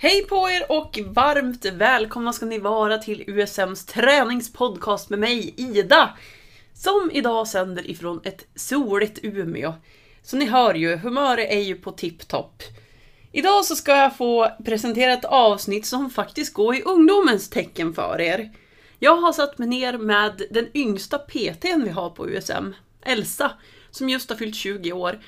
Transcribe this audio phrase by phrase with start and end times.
[0.00, 6.16] Hej på er och varmt välkomna ska ni vara till USMs träningspodcast med mig, Ida.
[6.74, 9.74] Som idag sänder ifrån ett soligt Umeå.
[10.22, 12.62] Så ni hör ju, humöret är ju på tipptopp.
[13.32, 18.20] Idag så ska jag få presentera ett avsnitt som faktiskt går i ungdomens tecken för
[18.20, 18.50] er.
[18.98, 23.52] Jag har satt mig ner med den yngsta PTn vi har på USM, Elsa,
[23.90, 25.20] som just har fyllt 20 år.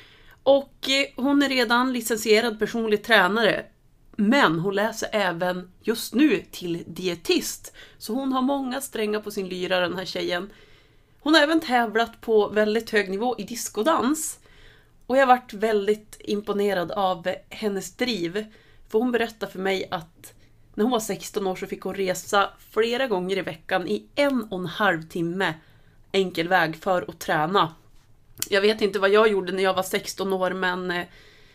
[0.43, 3.65] Och eh, hon är redan licensierad personlig tränare.
[4.21, 7.73] Men hon läser även just nu till dietist.
[7.99, 10.51] Så hon har många strängar på sin lyra den här tjejen.
[11.21, 14.39] Hon har även tävlat på väldigt hög nivå i diskodans.
[15.07, 18.47] Och jag varit väldigt imponerad av hennes driv.
[18.89, 20.33] För hon berättade för mig att
[20.75, 24.43] när hon var 16 år så fick hon resa flera gånger i veckan i en
[24.43, 25.55] och en halv timme
[26.13, 27.75] enkel väg för att träna.
[28.51, 31.07] Jag vet inte vad jag gjorde när jag var 16 år men eh,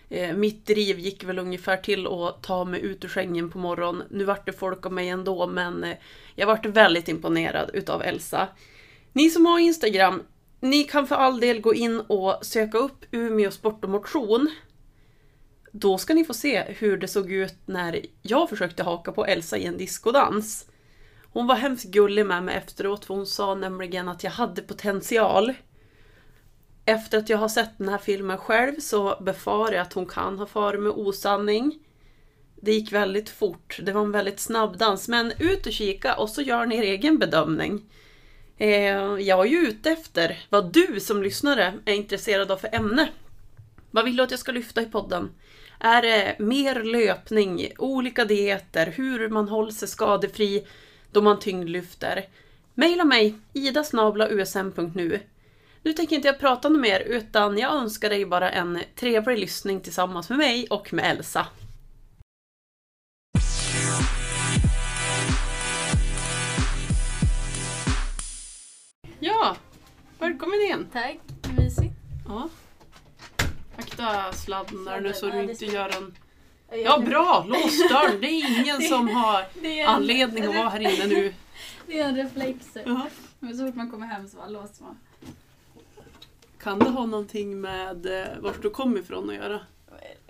[0.09, 4.07] Eh, mitt driv gick väl ungefär till att ta mig ut ur sängen på morgonen.
[4.11, 5.97] Nu vart det folk av mig ändå men eh,
[6.35, 8.47] jag vart väldigt imponerad utav Elsa.
[9.13, 10.23] Ni som har Instagram,
[10.59, 14.49] ni kan för all del gå in och söka upp Umeå Sport och Motion.
[15.71, 19.57] Då ska ni få se hur det såg ut när jag försökte haka på Elsa
[19.57, 20.69] i en diskodans.
[21.33, 25.53] Hon var hemskt gullig med mig efteråt för hon sa nämligen att jag hade potential.
[26.85, 30.39] Efter att jag har sett den här filmen själv så befarar jag att hon kan
[30.39, 31.79] ha farit med osanning.
[32.55, 36.29] Det gick väldigt fort, det var en väldigt snabb dans, men ut och kika och
[36.29, 37.81] så gör ni er egen bedömning.
[38.57, 38.69] Eh,
[39.19, 43.09] jag är ju ute efter vad du som lyssnare är intresserad av för ämne.
[43.91, 45.29] Vad vill du att jag ska lyfta i podden?
[45.79, 50.67] Är det mer löpning, olika dieter, hur man håller sig skadefri
[51.11, 52.25] då man tyngdlyfter?
[52.73, 55.19] Maila mig, idasnablausm.nu
[55.85, 60.29] nu tänker inte jag prata mer utan jag önskar dig bara en trevlig lyssning tillsammans
[60.29, 61.47] med mig och med Elsa.
[69.19, 69.55] Ja,
[70.19, 70.87] välkommen in!
[70.93, 71.17] Tack,
[71.57, 71.93] mysigt.
[72.27, 72.49] Ja.
[73.77, 74.03] Akta
[74.85, 76.15] där nu så du inte gör en...
[76.83, 77.45] Ja, bra!
[77.47, 78.21] Lås dörren!
[78.21, 79.45] Det är ingen som har
[79.87, 81.33] anledning att vara här inne nu.
[81.87, 82.77] Det är en reflex.
[83.39, 84.97] Men så fort man kommer hem så bara låser man.
[86.65, 89.59] Kan det ha någonting med eh, vart du kommer ifrån att göra?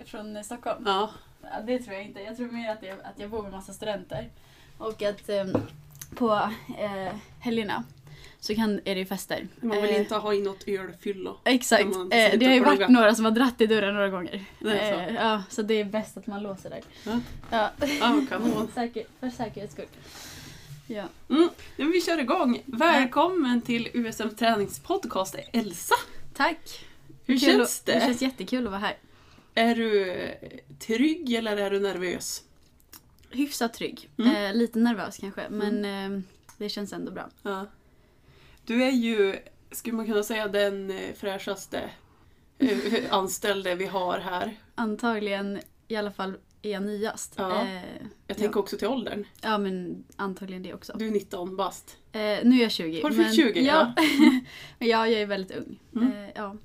[0.04, 0.82] Från eh, Stockholm?
[0.86, 1.10] Ja.
[1.42, 2.20] Ja, det tror jag inte.
[2.20, 4.30] Jag tror mer att jag, att jag bor med massa studenter.
[4.78, 5.44] Och att eh,
[6.14, 7.84] på eh, helgerna
[8.40, 9.48] så kan, är det ju fester.
[9.60, 11.36] Man vill Eh, inte ha in något ölfyllo.
[11.44, 11.82] Exakt.
[11.84, 12.88] Eh, det har ju varit pluggar.
[12.88, 14.44] några som har dratt i dörren några gånger.
[14.58, 15.14] Det är så.
[15.14, 16.80] Ja, så det är bäst att man låser där.
[17.04, 17.20] Ja.
[17.50, 17.70] Ja.
[18.00, 18.68] Ja, kanon.
[18.74, 19.86] Säker, för säkerhets skull.
[20.86, 21.04] Ja.
[21.30, 21.48] Mm.
[21.76, 22.62] Men vi kör igång.
[22.66, 25.94] Välkommen till USM Träningspodcast Elsa.
[26.36, 26.84] Tack!
[27.24, 27.92] Hur Kul känns det?
[27.92, 28.96] Det känns jättekul att vara här.
[29.54, 30.14] Är du
[30.78, 32.42] trygg eller är du nervös?
[33.30, 34.10] Hyfsat trygg.
[34.18, 34.36] Mm.
[34.36, 36.20] Eh, lite nervös kanske, men eh,
[36.58, 37.28] det känns ändå bra.
[37.42, 37.66] Ja.
[38.64, 39.36] Du är ju,
[39.70, 41.90] skulle man kunna säga, den eh, fräschaste
[42.58, 42.78] eh,
[43.10, 44.56] anställde vi har här.
[44.74, 46.34] Antagligen, i alla fall,
[46.66, 47.34] är jag nyast.
[47.36, 47.62] Ja.
[47.62, 47.82] Eh,
[48.26, 48.60] Jag tänker ja.
[48.60, 49.24] också till åldern.
[49.42, 50.92] ja, men antagligen det också.
[50.98, 51.96] Du är 19 bast.
[52.12, 53.02] Eh, nu är jag 20.
[53.02, 53.60] Har du fyllt men- 20?
[53.60, 53.92] Ja.
[54.78, 55.78] men ja, jag är väldigt ung.
[55.96, 56.12] Mm.
[56.12, 56.56] Eh, ja.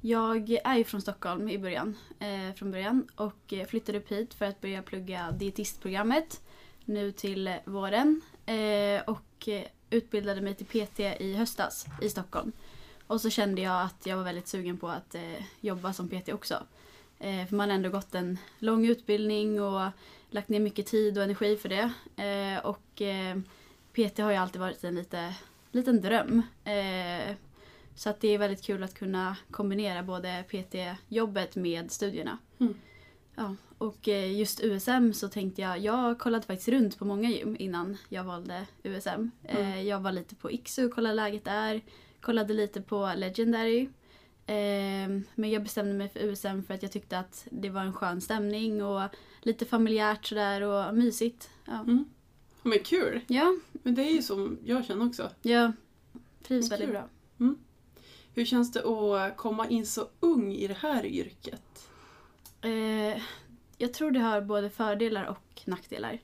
[0.00, 4.34] Jag är ju från Stockholm i början, eh, från början och eh, flyttade upp hit
[4.34, 6.40] för att börja plugga dietistprogrammet
[6.84, 8.20] nu till våren.
[8.46, 9.48] Eh, och
[9.90, 12.52] utbildade mig till PT i höstas i Stockholm.
[13.06, 15.16] Och så kände jag att jag var väldigt sugen på att
[15.60, 16.54] jobba som PT också.
[17.22, 19.90] Eh, för man har ändå gått en lång utbildning och
[20.30, 21.92] lagt ner mycket tid och energi för det.
[22.22, 23.38] Eh, och eh,
[23.92, 25.34] PT har ju alltid varit en lite,
[25.70, 26.42] liten dröm.
[27.94, 32.38] Så att det är väldigt kul att kunna kombinera både PT-jobbet med studierna.
[32.60, 32.74] Mm.
[33.34, 37.96] Ja, och just USM så tänkte jag, jag kollade faktiskt runt på många gym innan
[38.08, 39.30] jag valde USM.
[39.44, 39.86] Mm.
[39.86, 41.80] jag var lite på IKSU, kollade läget där.
[42.20, 43.88] Kollade lite på Legendary.
[44.46, 47.92] Eh, men jag bestämde mig för USM för att jag tyckte att det var en
[47.92, 49.02] skön stämning och
[49.42, 51.50] lite familjärt sådär och mysigt.
[51.64, 52.04] Ja, Mm.
[52.62, 53.20] Men kul!
[53.26, 55.30] ja Men det är ju som jag känner också.
[55.42, 55.72] jag
[56.42, 57.08] trivs väldigt bra.
[58.34, 61.88] Hur känns det att komma in så ung i det här yrket?
[62.60, 63.22] Eh,
[63.78, 66.18] jag tror det har både fördelar och nackdelar.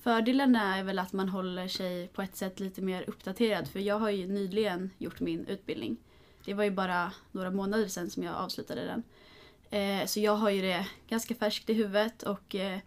[0.00, 3.98] Fördelarna är väl att man håller sig på ett sätt lite mer uppdaterad för jag
[3.98, 5.96] har ju nyligen gjort min utbildning.
[6.48, 9.02] Det var ju bara några månader sedan som jag avslutade den.
[9.70, 12.78] Eh, så jag har ju det ganska färskt i huvudet och eh,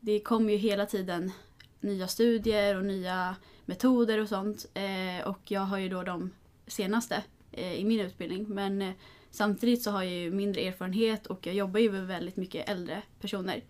[0.00, 1.32] det kommer ju hela tiden
[1.80, 4.66] nya studier och nya metoder och sånt.
[4.74, 6.30] Eh, och jag har ju då de
[6.66, 7.22] senaste
[7.52, 8.48] eh, i min utbildning.
[8.48, 8.92] Men eh,
[9.30, 13.02] samtidigt så har jag ju mindre erfarenhet och jag jobbar ju med väldigt mycket äldre
[13.20, 13.64] personer.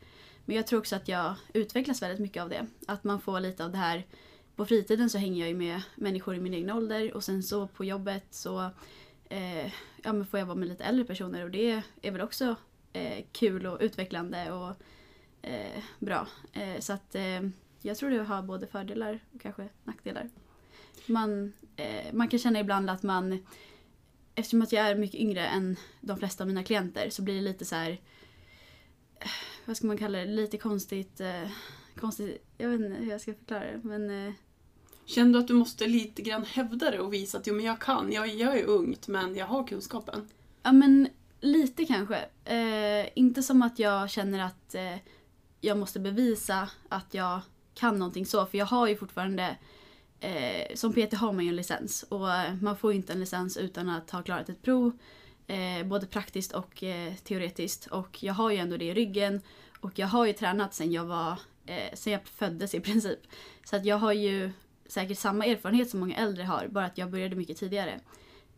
[0.44, 2.66] Men jag tror också att jag utvecklas väldigt mycket av det.
[2.86, 4.06] Att man får lite av det här.
[4.56, 7.66] På fritiden så hänger jag ju med människor i min egen ålder och sen så
[7.66, 8.70] på jobbet så
[9.28, 9.66] eh,
[10.02, 12.56] ja, men får jag vara med lite äldre personer och det är väl också
[12.92, 14.76] eh, kul och utvecklande och
[15.42, 16.26] eh, bra.
[16.52, 17.40] Eh, så att eh,
[17.82, 20.30] jag tror det har både fördelar och kanske nackdelar.
[21.06, 23.46] Man, eh, man kan känna ibland att man
[24.34, 27.40] eftersom att jag är mycket yngre än de flesta av mina klienter så blir det
[27.40, 27.90] lite så här
[29.20, 29.28] eh,
[29.64, 31.50] vad ska man kalla det, lite konstigt, eh,
[31.96, 34.34] konstigt jag vet inte hur jag ska förklara det men eh,
[35.06, 37.80] Känner du att du måste lite grann hävda det och visa att jo, men jag
[37.80, 40.28] kan, jag, jag är ung men jag har kunskapen?
[40.62, 41.08] Ja men
[41.40, 42.16] lite kanske.
[42.44, 44.96] Eh, inte som att jag känner att eh,
[45.60, 47.40] jag måste bevisa att jag
[47.74, 49.56] kan någonting så för jag har ju fortfarande
[50.20, 53.20] eh, som PT har man ju en licens och eh, man får ju inte en
[53.20, 54.98] licens utan att ha klarat ett prov.
[55.46, 59.40] Eh, både praktiskt och eh, teoretiskt och jag har ju ändå det i ryggen
[59.80, 63.18] och jag har ju tränat sen jag var eh, sen jag föddes i princip.
[63.64, 64.52] Så att jag har ju
[64.94, 68.00] säkert samma erfarenhet som många äldre har bara att jag började mycket tidigare.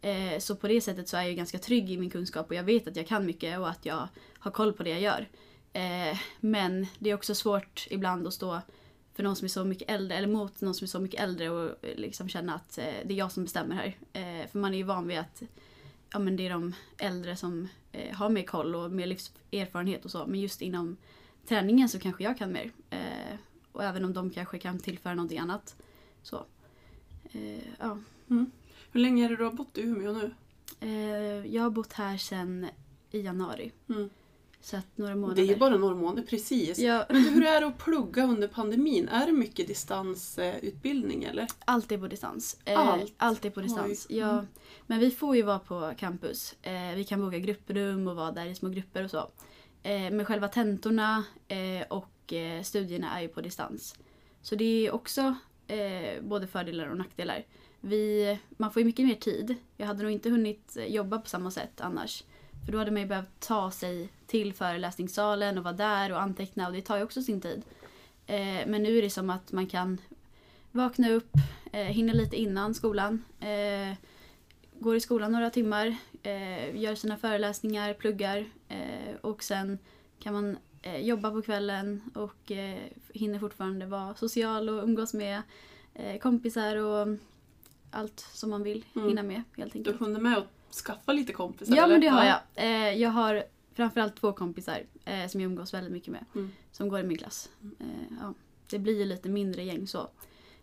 [0.00, 2.65] Eh, så på det sättet så är jag ganska trygg i min kunskap och jag
[2.65, 5.29] vet att jag kan mycket och att jag har koll på det jag gör.
[5.73, 8.61] Eh, men det är också svårt ibland att stå
[9.15, 11.50] för någon som är så mycket äldre, eller mot någon som är så mycket äldre
[11.50, 13.97] och eh, liksom känna att eh, det är jag som bestämmer här.
[14.12, 15.43] Eh, för man är ju van vid att
[16.12, 20.11] ja, men det är de äldre som eh, har mer koll och mer livserfarenhet och
[20.11, 20.27] så.
[20.27, 20.97] Men just inom
[21.49, 22.71] träningen så kanske jag kan mer.
[23.73, 25.77] Och även om de kanske kan tillföra någonting annat.
[26.26, 26.46] Så.
[27.32, 27.99] Eh, ja.
[28.93, 30.34] Hur länge är det du har bott i Umeå nu?
[31.49, 32.67] jag har bott här sedan
[33.11, 33.73] i januari.
[33.88, 34.11] Mm.
[34.61, 35.37] Så att några månader.
[35.37, 36.78] Det är ju bara några månader, precis.
[36.78, 39.08] Ja, Men hur är det att plugga under pandemin?
[39.08, 41.46] Är det mycket distansutbildning eller?
[41.64, 42.61] allt är på distans.
[42.64, 43.14] Eh, Allt?
[43.17, 44.06] allt är på distans.
[44.11, 44.17] Oj.
[44.19, 44.46] Ja, Mm.
[44.87, 46.55] Men vi får ju vara på campus.
[46.62, 49.31] Eh, vi kan boka grupprum och vara där i små grupper och så.
[49.82, 53.94] Eh, men själva tentorna eh, och eh, studierna är ju på distans.
[54.43, 55.34] Så det är också
[55.67, 57.45] eh, både fördelar och nackdelar.
[57.81, 59.55] Vi, man får ju mycket mer tid.
[59.77, 62.25] Jag hade nog inte hunnit eh, jobba på samma sätt annars.
[62.65, 66.67] För då hade man ju behövt ta sig till föreläsningssalen och vara där och anteckna
[66.67, 67.63] och det tar ju också sin tid.
[68.27, 69.99] Eh, men nu är det som att man kan
[70.73, 71.31] vakna upp,
[71.73, 73.97] eh, hinna lite innan skolan, eh,
[74.81, 79.79] går i skolan några timmar, eh, gör sina föreläsningar, pluggar eh, och sen
[80.19, 82.79] kan man eh, jobba på kvällen och eh,
[83.15, 85.43] hinner fortfarande vara social och umgås med
[85.94, 87.09] eh, kompisar och
[87.91, 89.09] allt som man vill Mm.
[89.09, 90.00] hinna med helt Du enkelt.
[90.00, 91.77] hunnit med att skaffa lite kompisar?
[91.77, 91.94] Ja eller?
[91.94, 92.38] men det har jag.
[92.55, 93.44] Eh, jag har
[93.75, 96.25] framförallt två kompisar eh, som jag umgås väldigt mycket med.
[96.35, 96.53] Mm.
[96.73, 97.50] Som går i min klass.
[97.81, 97.87] Eh,
[98.21, 98.35] ja.
[98.71, 100.09] Det blir ju lite mindre gäng så.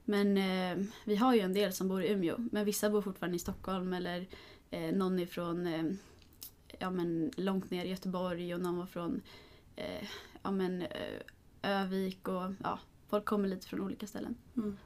[0.05, 2.35] Men eh, vi har ju en del som bor i Umeå.
[2.51, 4.25] Men vissa bor fortfarande i Stockholm eller
[4.71, 5.83] eh, någon ifrån eh,
[6.79, 9.21] ja, men långt ner i Göteborg och någon var från
[9.75, 10.07] eh,
[10.43, 11.19] ja, men, eh,
[11.65, 12.79] Övik och ja,
[13.09, 14.35] folk kommer lite från olika ställen.
[14.57, 14.77] Mm.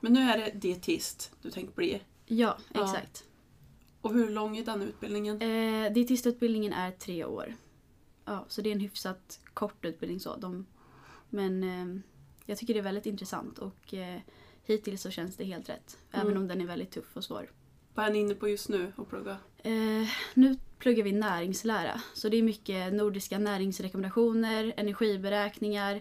[0.00, 2.02] Men nu är det dietist du tänker bli.
[2.26, 2.84] Ja, Ja.
[2.84, 3.24] exakt.
[4.00, 5.42] Och hur lång är den utbildningen?
[5.42, 7.54] Eh, dietistutbildningen är tre år.
[8.24, 10.20] Ja, så det är en hyfsat kort utbildning.
[10.20, 10.36] så.
[10.36, 10.66] De,
[11.28, 12.00] men eh,
[12.46, 14.20] jag tycker det är väldigt intressant och eh,
[14.64, 15.98] hittills så känns det helt rätt.
[16.12, 16.42] Även Mm.
[16.42, 17.50] om den är väldigt tuff och svår.
[17.94, 19.36] Vad är ni inne på just nu och plugga?
[19.58, 22.00] Eh, nu pluggar vi näringslära.
[22.14, 26.00] Så det är mycket nordiska näringsrekommendationer, energiberäkningar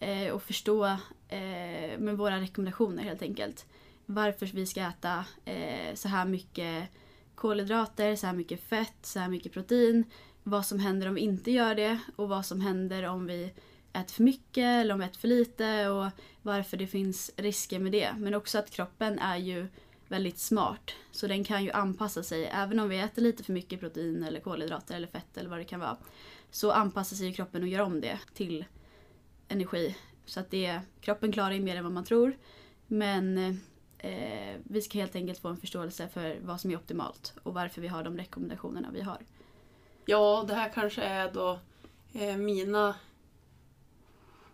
[0.00, 0.84] eh, och förstå
[1.28, 3.66] eh, med våra rekommendationer helt enkelt.
[4.06, 6.88] Varför vi ska äta eh, så här mycket
[7.34, 10.04] kolhydrater, så här mycket fett, så här mycket protein.
[10.42, 13.52] Vad som händer om vi inte gör det och vad som händer om vi
[13.92, 16.06] äter för mycket eller om vi äter för lite och
[16.42, 18.14] varför det finns risker med det.
[18.18, 19.66] Men också att kroppen är ju
[20.10, 20.90] väldigt smart.
[21.10, 24.40] Så den kan ju anpassa sig även om vi äter lite för mycket protein eller
[24.40, 25.96] kolhydrater eller fett eller vad det kan vara.
[26.50, 28.64] Så anpassar sig ju kroppen och gör om det till
[29.48, 29.96] energi.
[30.24, 32.36] Så att det, kroppen klarar ju mer än vad man tror.
[32.86, 33.38] Men
[33.98, 37.80] eh, vi ska helt enkelt få en förståelse för vad som är optimalt och varför
[37.80, 39.18] vi har de rekommendationerna vi har.
[40.06, 41.60] Ja, det här kanske är då
[42.12, 42.94] eh, mina,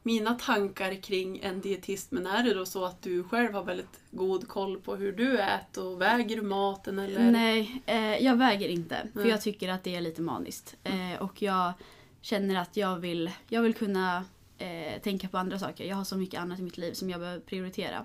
[0.06, 2.10] mina tankar kring en dietist.
[2.10, 5.38] Men är det då så att du själv har väldigt god koll på hur du
[5.40, 7.30] äter och väger du maten eller?
[7.30, 9.08] Nej, eh, jag väger inte.
[9.12, 10.76] För jag tycker att det är lite maniskt.
[10.84, 11.72] Eh, och jag
[12.20, 14.25] känner att jag vill, jag vill kunna
[14.58, 15.84] eh, tänka på andra saker.
[15.84, 18.04] Jag har så mycket annat i mitt liv som jag behöver prioritera.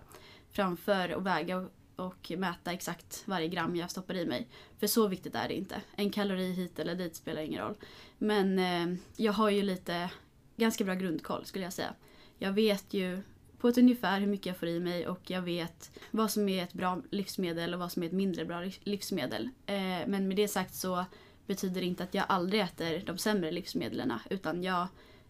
[0.52, 4.48] Framför att väga och, och mäta exakt varje gram jag stoppar i mig.
[4.80, 5.82] För så viktigt är det inte.
[5.96, 7.76] En kalori hit eller dit spelar ingen roll.
[8.18, 10.10] Men eh, jag har ju lite,
[10.56, 11.94] ganska bra grundkoll skulle jag säga.
[12.38, 13.22] Jag vet ju
[13.62, 16.64] på ett ungefär hur mycket jag får i mig och jag vet vad som är
[16.64, 19.50] ett bra livsmedel och vad som är ett mindre bra livsmedel.
[19.66, 21.06] Eh, men med det sagt så
[21.46, 24.88] betyder det inte att jag aldrig äter de sämre livsmedlen utan jag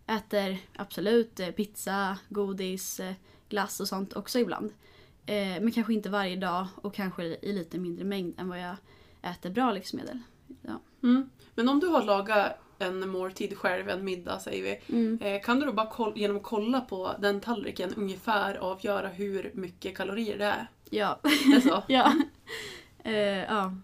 [0.07, 3.13] äter absolut eh, pizza, godis, eh,
[3.49, 4.73] glass och sånt också ibland.
[5.61, 8.75] Men kanske inte varje dag och kanske i lite mindre mängd än vad jag
[9.21, 10.19] äter bra livsmedel.
[10.61, 10.81] Ja.
[11.03, 11.29] Mm.
[11.55, 12.51] Men om du har lagat
[12.81, 14.95] en måltid själv, en middag säger vi.
[14.95, 15.19] Mm.
[15.21, 19.51] Eh, kan du då bara koll- genom att kolla på den tallriken ungefär avgöra hur
[19.53, 20.67] mycket kalorier det är?
[20.89, 21.19] Ja.
[21.23, 21.83] Det är så?
[21.87, 22.13] ja.
[23.03, 23.75] Eh, ja,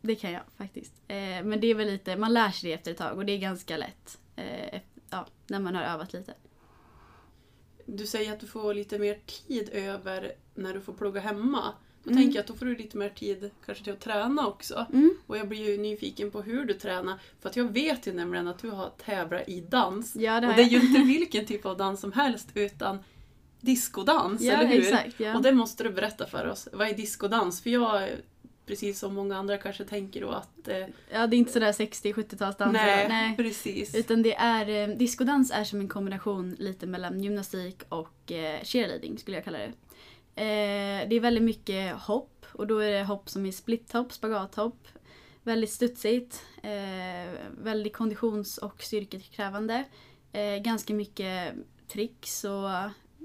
[0.00, 0.92] det kan jag faktiskt.
[1.08, 3.32] Eh, men det är väl lite, man lär sig det efter ett tag och det
[3.32, 4.18] är ganska lätt.
[4.36, 6.34] Efter, ja, när man har övat lite.
[7.86, 11.72] Du säger att du får lite mer tid över när du får plugga hemma.
[12.04, 12.22] Då Mm.
[12.22, 14.86] tänker jag att då får du lite mer tid kanske till att träna också.
[14.92, 15.14] Mm.
[15.26, 17.18] Och jag blir ju nyfiken på hur du tränar.
[17.40, 20.16] För att jag vet ju nämligen att du har tävlat i dans.
[20.16, 22.98] Ja, det och det är ju inte vilken typ av dans som helst utan
[23.60, 24.80] diskodans, Ja, eller hur?
[24.80, 25.20] exakt.
[25.20, 25.36] Ja.
[25.36, 26.68] Och det måste du berätta för oss.
[26.72, 27.62] Vad är diskodans?
[27.62, 28.08] För jag,
[28.66, 30.68] precis som många andra kanske tänker då att...
[30.68, 32.72] Eh, ja, det är inte sådär 60-70-talsdans.
[32.72, 33.36] nej, nej.
[33.36, 33.94] precis.
[33.94, 39.18] Utan det är, eh, diskodans är som en kombination lite mellan gymnastik och eh, cheerleading
[39.18, 39.72] skulle jag kalla det.
[40.36, 44.88] Eh, det är väldigt mycket hopp och då är det hopp som är splithopp, spagathopp.
[45.42, 49.84] Väldigt studsigt, eh, väldigt konditions och styrkekrävande.
[50.32, 51.54] Eh, ganska mycket
[51.88, 52.70] tricks och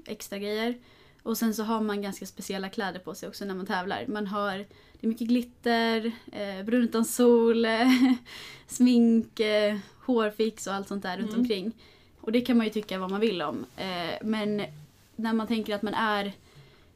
[0.06, 0.78] extra grejer.
[1.22, 4.04] Och sen så har man ganska speciella kläder på sig också när man tävlar.
[4.08, 7.66] Man har, det är mycket glitter, eh, brun utan sol,
[8.66, 11.40] smink, eh, hårfix och allt sånt där runt Mm.
[11.40, 11.72] omkring.
[12.20, 13.66] Och det kan man ju tycka vad man vill om.
[13.76, 14.62] Eh, men
[15.16, 16.32] när man tänker att man är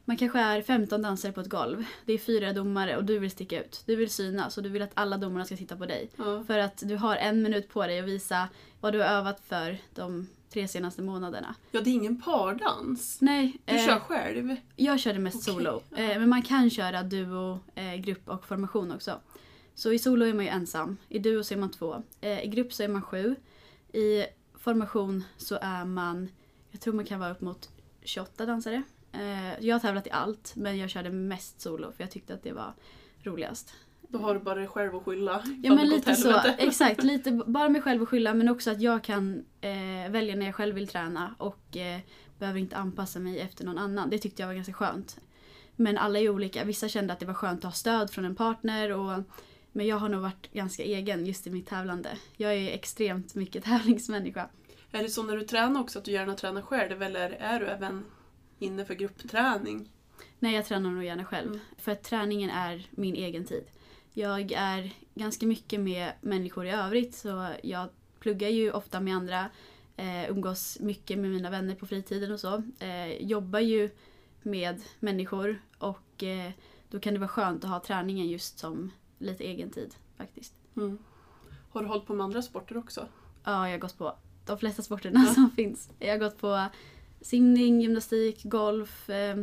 [0.05, 1.85] man kanske är 15 dansare på ett golv.
[2.05, 3.83] Det är fyra domare och du vill sticka ut.
[3.85, 6.09] Du vill synas och du vill att alla domarna ska titta på dig.
[6.15, 6.43] Ja.
[6.47, 8.49] För att du har en minut på dig att visa
[8.81, 11.55] vad du har övat för de tre senaste månaderna.
[11.71, 13.17] ja, det är ingen pardans.
[13.21, 14.55] Nej, Du eh, kör själv.
[14.75, 15.81] jag körde mest Okej, solo.
[15.95, 19.19] Eh, men man kan köra duo, eh, grupp och formation också.
[19.75, 20.97] Så i solo är man ju ensam.
[21.09, 22.03] I duo så är man två.
[22.21, 23.35] Eh, I grupp så är man sju.
[23.93, 24.25] I
[24.59, 26.29] formation så är man,
[26.71, 27.69] jag tror man kan vara upp mot
[28.01, 28.83] 28 dansare.
[29.19, 32.43] Eh, jag har tävlat i allt men jag körde mest solo för jag tyckte att
[32.43, 32.73] det var
[33.23, 33.73] roligast.
[34.09, 35.43] Då har du bara dig själv att skylla.
[35.63, 37.03] Ja men lite så, exakt.
[37.03, 40.55] Lite bara mig själv att skylla men också att jag kan eh, välja när jag
[40.55, 41.99] själv vill träna och eh,
[42.39, 44.09] behöver inte anpassa mig efter någon annan.
[44.09, 45.19] Det tyckte jag var ganska skönt.
[45.75, 46.63] Men alla är olika.
[46.63, 49.23] Vissa kände att det var skönt att ha stöd från en partner och
[49.71, 52.09] men jag har nog varit ganska egen just i mitt tävlande.
[52.37, 54.49] Jag är extremt mycket tävlingsmänniska.
[54.91, 57.65] Är det så när du tränar också att du gärna tränar själv eller är du
[57.65, 58.03] även
[58.59, 59.89] inne för gruppträning?
[60.39, 61.47] Nej, jag tränar nog gärna själv.
[61.47, 61.59] Mm.
[61.77, 63.63] För att träningen är min egen tid.
[64.13, 69.49] Jag är ganska mycket med människor i övrigt så jag pluggar ju ofta med andra,
[69.97, 72.63] eh, umgås mycket med mina vänner på fritiden och så.
[72.79, 73.89] Eh, jobbar ju
[74.41, 76.51] med människor och eh,
[76.89, 80.53] då kan det vara skönt att ha träningen just som lite egen tid faktiskt.
[80.77, 80.97] Mm.
[81.69, 83.07] Har du hållit på med andra sporter också?
[83.43, 85.33] Ja, jag har gått på de flesta sporterna Ja.
[85.33, 85.89] som finns.
[85.99, 86.65] Jag har gått på
[87.25, 89.09] simning, gymnastik, golf.
[89.09, 89.37] Eh,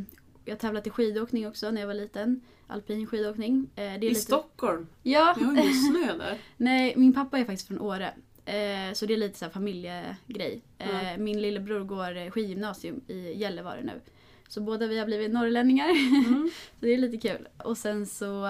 [0.45, 2.41] jag har tävlat i skidåkning också när jag var liten.
[2.67, 3.71] Alpin skidåkning.
[3.75, 4.21] Eh, det är I lite...
[4.21, 4.87] Stockholm?
[5.03, 6.39] Ja, Vi har ju snö där.
[6.57, 8.15] nej min pappa är faktiskt från Åre.
[8.45, 10.63] Eh, så det är lite så här familjegrej.
[10.79, 11.25] Mm.
[11.25, 14.01] Min lillebror går skidgymnasium i Gällivare nu.
[14.49, 15.91] Så båda vi har blivit norrlänningar.
[15.91, 16.51] Mm.
[16.81, 17.49] så det är lite kul.
[17.65, 18.49] Och sen så,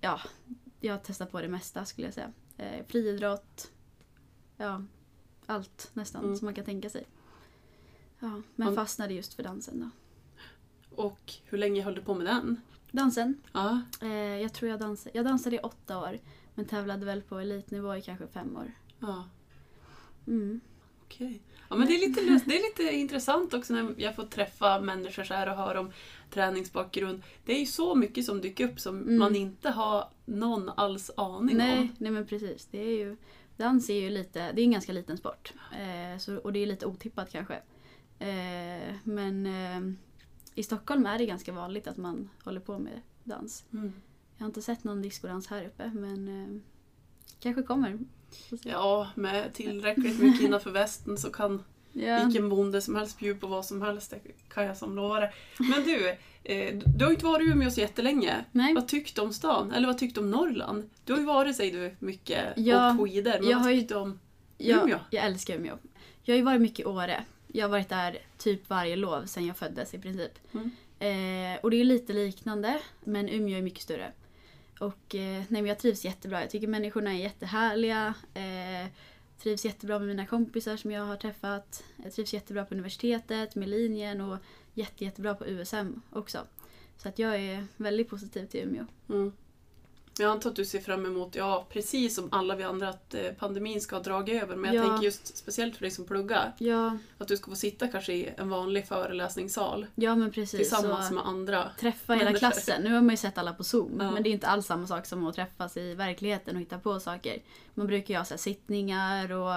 [0.00, 0.20] ja,
[0.80, 2.32] jag har testat på det mesta skulle jag säga.
[2.86, 3.70] Friidrott,
[4.56, 4.82] ja,
[5.46, 6.36] allt nästan Mm.
[6.36, 7.06] som man kan tänka sig.
[8.20, 9.90] Ja, men Man- fastnade just för dansen då.
[11.02, 12.60] Och hur länge höll du på med den?
[12.90, 14.08] Dansen, Ja, eh,
[14.42, 16.18] jag tror jag dansade, jag dansade i åtta år.
[16.54, 18.72] Men tävlade väl på elitnivå i kanske fem år.
[18.98, 19.28] ja
[20.26, 20.60] Mm.
[21.04, 21.42] okej.
[21.68, 25.24] Ja, men det, är lite, det är lite intressant också när jag får träffa människor
[25.24, 25.92] så här och höra om
[26.30, 27.22] träningsbakgrund.
[27.44, 29.18] Det är ju så mycket som dyker upp som Mm.
[29.18, 31.94] man inte har någon alls aning Nej, om.
[31.98, 32.68] nej men precis.
[32.70, 33.16] Det är ju,
[33.56, 35.52] dans är ju lite, det är en ganska liten sport.
[35.78, 37.62] Eh, så, och det är lite otippat kanske.
[38.20, 39.92] Eh, men eh,
[40.54, 43.64] i Stockholm är det ganska vanligt att man håller på med dans.
[43.72, 43.92] Mm.
[44.36, 46.60] Jag har inte sett någon discodans här uppe men eh,
[47.40, 47.98] kanske kommer.
[48.64, 51.62] Ja, med tillräckligt mycket innanför västen så kan
[51.92, 52.24] Ja.
[52.24, 54.10] vilken bonde som helst bjuda på vad som helst.
[54.10, 55.32] Det kan jag som lova det.
[55.58, 56.08] Men du,
[56.44, 58.44] eh, du har ju inte varit i Umeå så jättelänge.
[58.52, 58.74] Nej.
[58.74, 59.72] Vad tyckte du om stan?
[59.72, 60.90] Eller vad tyckte du om Norrland?
[61.04, 63.32] Du har ju varit, säger du, mycket Ja, och skidor.
[63.40, 64.18] Men jag vad tyckte du om
[64.58, 64.98] Jag, Umeå?
[65.10, 65.78] jag älskar Umeå.
[66.22, 67.24] Jag har ju varit mycket i Åre.
[67.52, 70.32] Jag har varit där typ varje lov sedan jag föddes i princip.
[70.52, 70.70] Mm.
[70.98, 74.12] Eh, och det är lite liknande, men Umeå är mycket större.
[74.80, 76.40] Och eh, nej, jag trivs jättebra.
[76.40, 78.14] Jag tycker människorna är jättehärliga.
[78.34, 78.88] Eh,
[79.38, 81.84] trivs jättebra med mina kompisar som jag har träffat.
[81.96, 84.38] Jag trivs jättebra på universitetet, med linjen och
[84.74, 86.38] jätte, jättebra på USM också.
[86.96, 88.86] Så att jag är väldigt positiv till Umeå.
[89.08, 89.32] Mm.
[90.20, 93.20] Jag antar att du ser fram emot, ja precis som alla vi andra, att eh,
[93.38, 94.56] pandemin ska ha dragit över.
[94.56, 94.88] Men jag Ja.
[94.90, 98.30] tänker just speciellt för dig som pluggar, Ja, att du ska få sitta kanske i
[98.36, 100.58] en vanlig föreläsningssal ja men precis.
[100.60, 101.70] tillsammans så med andra.
[101.80, 102.38] träffa hela människor.
[102.38, 102.82] klassen.
[102.82, 104.10] Nu har man ju sett alla på Zoom, Ja.
[104.10, 107.00] men det är inte alls samma sak som att träffas i verkligheten och hitta på
[107.00, 107.42] saker.
[107.74, 109.54] Man brukar ju ha så sittningar och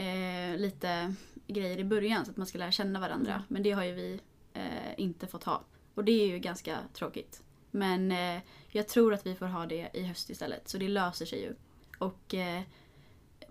[0.00, 1.14] eh, lite
[1.46, 3.32] grejer i början så att man ska lära känna varandra.
[3.32, 3.42] Mm.
[3.48, 4.20] Men det har ju vi
[4.54, 4.62] eh,
[4.96, 5.62] inte fått ha.
[5.94, 7.42] Och det är ju ganska tråkigt.
[7.74, 11.26] Men eh, jag tror att vi får ha det i höst istället, så det löser
[11.26, 11.54] sig ju.
[11.98, 12.62] Och eh,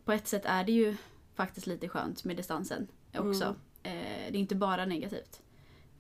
[0.06, 0.96] på ett sätt är det ju
[1.36, 2.88] faktiskt lite skönt med distansen
[3.18, 3.56] också.
[3.84, 3.98] Mm.
[3.98, 5.42] Eh, det är inte bara negativt.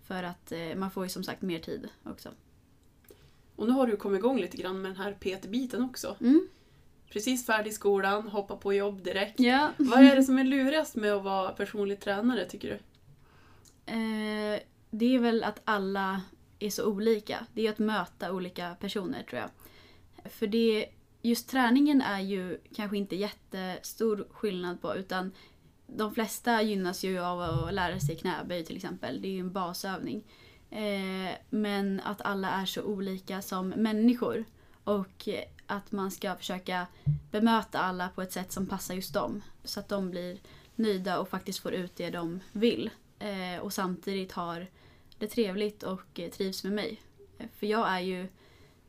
[0.04, 2.30] För att eh, man får ju som sagt mer tid också.
[3.56, 6.16] Och nu har du kommit igång lite grann med den här PT-biten också.
[6.22, 6.48] Mm.
[7.10, 9.40] Precis färdig i skolan, hoppa på jobb direkt.
[9.40, 9.72] Ja.
[9.78, 12.76] Vad är det som är lurigast med att vara personlig tränare tycker du?
[13.94, 14.60] Eh,
[14.90, 16.22] det är väl att alla
[16.66, 17.46] är så olika.
[17.54, 19.50] Det är att möta olika personer tror jag.
[20.32, 20.86] För det,
[21.22, 25.32] just träningen är ju kanske inte jättestor skillnad på utan
[25.88, 29.22] de flesta gynnas ju av att lära sig knäböj till exempel.
[29.22, 30.24] Det är ju en basövning.
[30.70, 34.46] Eh, men att alla är så olika som människor.
[34.84, 35.28] Och
[35.66, 36.88] att man ska försöka
[37.32, 39.42] bemöta alla på ett sätt som passar just dem.
[39.64, 40.40] Så att de blir
[40.76, 42.90] nöjda och faktiskt får ut det de vill.
[43.20, 44.68] Eh, och samtidigt har
[45.22, 47.02] det trevligt och eh, trivs med mig.
[47.38, 48.28] Eh, För jag är ju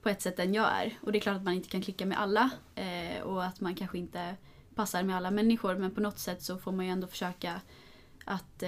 [0.02, 0.98] på ett sätt den jag är.
[1.02, 2.50] Och det är klart att man inte kan klicka med alla.
[2.74, 4.36] Eh, och att man kanske inte
[4.74, 5.74] passar med alla människor.
[5.76, 7.60] Men på något sätt så får man ju ändå försöka
[8.24, 8.62] att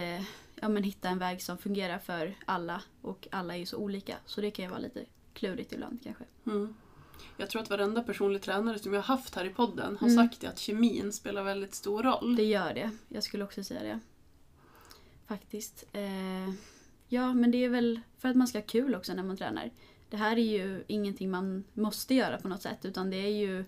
[0.61, 2.83] ja, men hitta en väg som fungerar för alla.
[3.03, 4.17] Och alla är ju så olika.
[4.27, 5.05] Så det kan ju vara lite
[5.35, 6.25] klurigt ibland kanske.
[6.47, 6.75] Mm.
[7.37, 10.29] Jag tror att varenda personlig tränare som jag har haft här i podden har Mm.
[10.29, 12.37] sagt det att kemin spelar väldigt stor roll.
[12.37, 12.91] Det gör det.
[13.09, 14.01] Jag skulle också säga det.
[15.27, 15.85] Faktiskt.
[15.93, 16.55] Eh,
[17.09, 19.71] ja, men det är väl för att man ska ha kul också när man tränar.
[20.11, 23.65] Det här är ju ingenting man måste göra på något sätt utan det är ju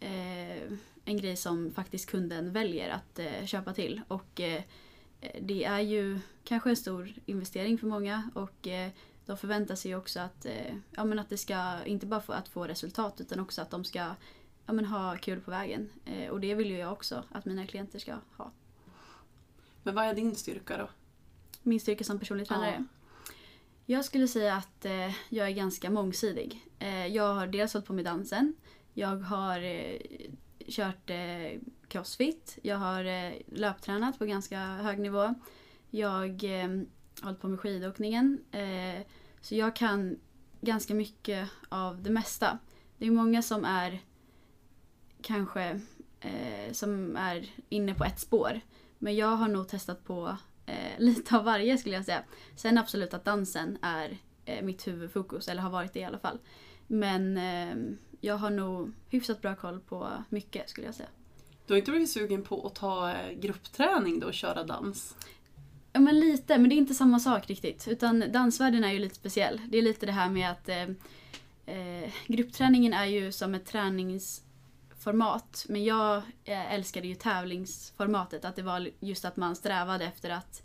[0.00, 0.72] eh,
[1.04, 4.00] en grej som faktiskt kunden väljer att eh, köpa till.
[4.08, 4.62] Och eh,
[5.40, 8.90] det är ju kanske en stor investering för många och eh,
[9.26, 12.32] de förväntar sig ju också att, eh, ja, men att det ska, inte bara få,
[12.32, 14.14] att få resultat utan också att de ska
[14.66, 15.90] ja, men ha kul på vägen.
[16.04, 18.52] Eh, och det vill ju jag också att mina klienter ska ha.
[19.82, 20.88] Men vad är din styrka då?
[21.66, 22.84] Min styrka som personlig tränare?
[23.86, 26.68] Jag skulle säga att eh, jag är ganska mångsidig.
[26.78, 28.54] Eh, jag har dels hållit på med dansen.
[28.92, 30.00] Jag har eh,
[30.68, 32.58] kört eh, crossfit.
[32.62, 35.34] Jag har eh, löptränat på ganska hög nivå.
[35.90, 36.68] Jag eh,
[37.20, 38.44] har hållit på med skidåkningen.
[38.50, 39.06] Eh,
[39.40, 40.18] så jag kan
[40.60, 42.58] ganska mycket av det mesta.
[42.98, 44.00] Det är många som är
[45.22, 45.80] kanske
[46.72, 48.60] som är inne på ett spår.
[48.98, 52.22] Men jag har nog testat på eh, lite av varje skulle jag säga.
[52.56, 56.38] Sen absolut att dansen är eh, mitt huvudfokus, eller har varit det i alla fall.
[56.86, 61.08] Men eh, jag har nog hyfsat bra koll på mycket skulle jag säga.
[61.66, 65.16] Du har inte blivit sugen på att ta eh, gruppträning då och köra dans?
[65.92, 67.88] Ja men lite, men det är inte samma sak riktigt.
[67.88, 69.60] Utan dansvärlden är ju lite speciell.
[69.68, 70.82] Det är lite det här med att eh,
[71.66, 73.64] eh, gruppträningen är ju som ett
[75.04, 75.66] träningsformat.
[75.68, 78.44] Men jag eh, älskade ju tävlingsformatet.
[78.44, 80.62] Att det var just att man strävade efter att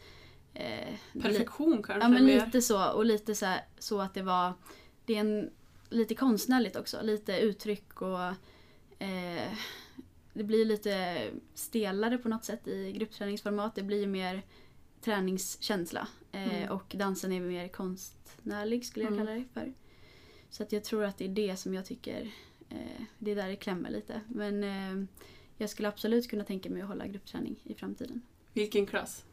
[0.54, 2.06] eh, Perfektion kanske?
[2.06, 2.46] Ja men mer?
[2.46, 2.92] lite så.
[2.92, 4.54] Och lite så, här, så att det var
[5.06, 5.50] det är en,
[5.90, 7.02] lite konstnärligt också.
[7.04, 8.20] Lite uttryck och
[9.00, 9.52] eh,
[10.34, 11.24] det blir lite
[11.54, 13.76] stelare på något sätt i gruppträningsformat.
[13.76, 14.42] Det blir mer
[15.02, 16.08] träningskänsla.
[16.32, 16.70] Eh, Mm.
[16.72, 19.26] Och dansen är mer konstnärlig skulle jag Mm.
[19.26, 19.74] kalla det för.
[20.50, 22.32] Så att jag tror att det är det som jag tycker,
[22.70, 24.22] eh, det är där det klämmer lite.
[24.28, 25.06] Men eh,
[25.58, 28.22] jag skulle absolut kunna tänka mig att hålla gruppträning i framtiden.
[28.54, 29.26] Vilken klass?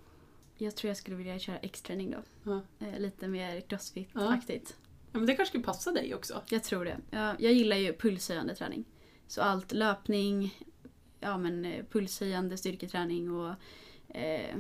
[0.59, 2.22] Jag tror jag skulle vilja köra X-träning då.
[2.42, 2.87] Ja.
[2.87, 4.77] Eh, lite mer crossfit-aktigt.
[5.12, 6.42] Ja, men det kanske skulle passa dig också?
[6.49, 6.99] Jag tror det.
[7.11, 8.85] Jag, jag gillar ju pulshöjande träning.
[9.27, 10.59] Så allt löpning,
[11.20, 13.55] ja men eh, pulshöjande styrketräning och
[14.09, 14.57] eh,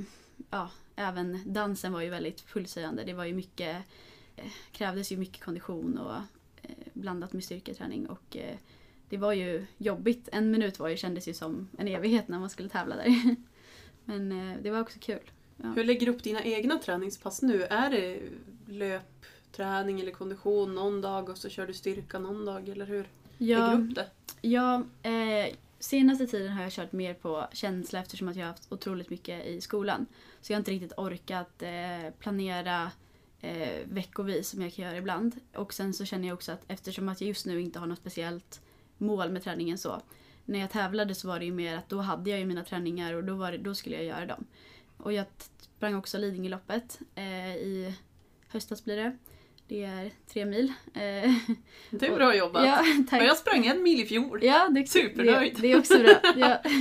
[0.50, 3.04] ja, även dansen var ju väldigt pulshöjande.
[3.04, 3.76] Det var ju mycket,
[4.36, 6.20] eh, krävdes ju mycket kondition och
[7.06, 8.56] blandat med styrketräning och eh,
[9.08, 10.28] det var ju jobbigt.
[10.32, 13.36] En minut var ju, kändes ju som en evighet när man skulle tävla där.
[14.04, 15.30] Men eh, det var också kul.
[15.56, 15.68] Ja.
[15.68, 17.62] Hur lägger du upp dina egna träningspass nu?
[17.62, 18.20] Är det
[18.66, 23.76] löpträning eller kondition någon dag och så kör du styrka någon dag eller hur lägger
[23.76, 24.06] du upp det?
[24.40, 28.72] Ja, eh, senaste tiden har jag kört mer på känsla eftersom att jag har haft
[28.72, 30.06] otroligt mycket i skolan.
[30.40, 32.90] Så jag har inte riktigt orkat eh, planera
[33.46, 35.36] eh, veckovis som jag kan göra ibland.
[35.54, 37.98] Och sen så känner jag också att eftersom att jag just nu inte har något
[37.98, 38.60] speciellt
[38.98, 40.02] mål med träningen så.
[40.44, 43.12] När jag tävlade så var det ju mer att då hade jag ju mina träningar
[43.14, 44.44] och då, var det, då skulle jag göra dem.
[44.96, 45.26] Och jag
[45.76, 47.94] sprang också Lidingöloppet eh, i
[48.48, 49.16] höstas blir det.
[49.68, 50.72] Det är tre mil.
[50.94, 51.34] Eh,
[51.90, 52.66] Det är bra jobbat.
[52.66, 53.20] ja, tack.
[53.20, 54.44] Och jag sprang en mil i fjol.
[54.44, 55.54] Ja, det, Supernöjd.
[55.56, 56.14] Det, det är också bra.
[56.36, 56.62] Ja.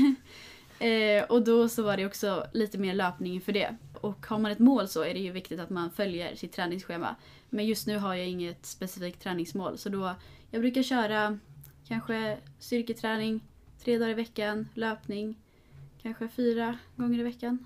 [0.80, 3.76] Eh, och då så var det också lite mer löpning för det.
[4.02, 7.16] Och har man ett mål så är det ju viktigt att man följer sitt träningsschema.
[7.50, 10.16] Men just nu har jag inget specifikt träningsmål så då
[10.52, 11.40] jag brukar köra
[11.88, 13.44] kanske styrketräning
[13.84, 15.36] tre dagar i veckan, löpning
[16.02, 17.66] kanske fyra gånger i veckan.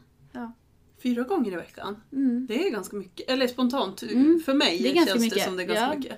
[1.03, 2.01] Fyra gånger i veckan.
[2.11, 2.45] Mm.
[2.49, 3.29] Det är ganska mycket.
[3.29, 4.41] Eller spontant, Mm.
[4.45, 5.43] för mig Det känns det mycket.
[5.43, 5.95] som det är ganska Ja.
[5.97, 6.17] mycket.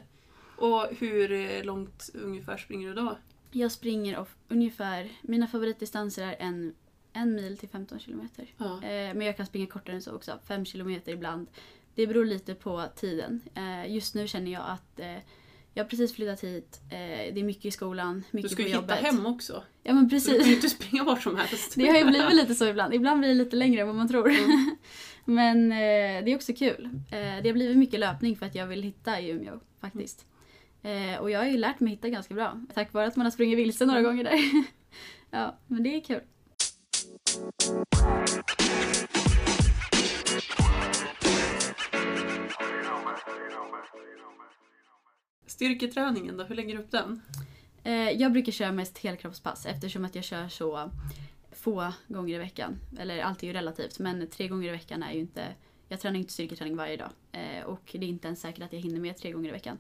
[0.58, 3.18] Och hur långt ungefär springer du då?
[3.52, 6.74] Jag springer ungefär, mina favoritdistanser är en,
[7.14, 8.46] en mil till 15 kilometer.
[8.58, 8.66] Ja.
[8.84, 11.48] Eh, men jag kan springa kortare än så också, 5 kilometer ibland.
[11.96, 13.42] Det beror lite på tiden.
[13.56, 15.16] Eh, just nu känner jag att eh,
[15.74, 16.98] jag har precis flyttat hit, eh,
[17.34, 19.00] det är mycket i skolan, Du mycket ska på ju hitta jobbet.
[19.00, 19.64] hem också.
[19.84, 20.56] Ja men Så du kan ju precis.
[20.56, 21.74] inte springa vart som helst.
[21.76, 22.94] Det har ju blivit lite så ibland.
[22.94, 24.30] Ibland blir det lite längre än vad man tror.
[24.30, 24.76] Mm.
[25.26, 25.78] men eh,
[26.26, 26.86] det är också kul.
[27.12, 30.26] Eh, det har blivit mycket löpning för att jag vill hitta i Umeå faktiskt.
[30.84, 32.62] Eh, och jag har ju lärt mig hitta ganska bra.
[32.74, 34.12] Tack vare att man har sprungit vilse några Mm.
[34.12, 34.40] gånger där.
[35.32, 36.22] ja, men det är kul.
[45.62, 47.22] Styrketräningen då, hur lägger du upp den?
[47.84, 50.92] Eh, jag brukar köra mest helkroppspass eftersom att jag kör så
[51.52, 52.80] få gånger i veckan.
[53.00, 55.46] Eller allt är ju relativt men tre gånger i veckan är ju inte...
[55.88, 57.10] Jag tränar inte styrketräning varje dag.
[57.32, 59.78] Eh, och det är inte ens säkert att jag hinner med tre gånger i veckan.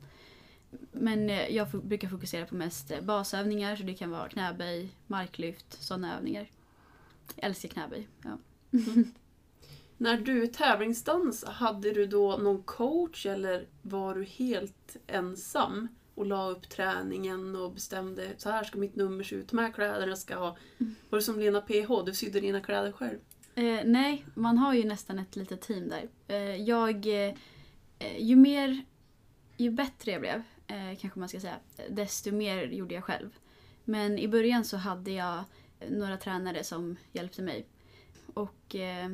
[0.91, 6.17] Men eh, jag brukar fokusera på mest basövningar så det kan vara knäböj, marklyft, sådana
[6.17, 6.47] övningar.
[7.35, 8.07] Jag älskar knäböj.
[8.23, 8.37] Ja.
[9.97, 16.49] När du tävlingsdans, hade du då någon coach eller var du helt ensam och la
[16.49, 20.35] upp träningen och bestämde så här ska mitt nummer se ut, de här kläderna ska
[20.35, 20.57] ha.
[21.09, 23.19] Var det som Lena PH, du sydde dina kläder själv?
[23.55, 26.09] Eh, nej, man har ju nästan ett litet team där.
[26.27, 27.33] Eh, jag, eh,
[28.17, 28.85] ju mer,
[29.57, 33.29] ju bättre jag blev, eh, kanske man ska säga, desto mer gjorde jag själv.
[33.85, 35.43] Men i början så hade jag
[35.89, 37.65] några tränare som hjälpte mig.
[38.33, 39.09] Och eh,